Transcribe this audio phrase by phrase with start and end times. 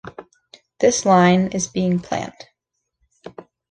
[0.79, 2.47] This line is being planned.